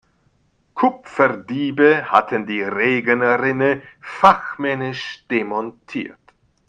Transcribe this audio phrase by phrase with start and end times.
[0.73, 6.17] Kupferdiebe hatten die Regenrinne fachmännisch demontiert.